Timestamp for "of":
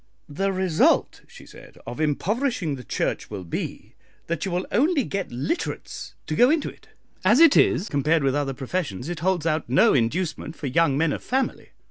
1.85-2.01, 11.13-11.23